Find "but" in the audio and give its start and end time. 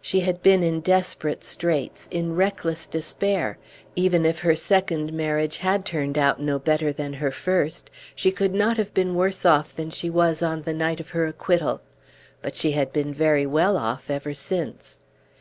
12.40-12.54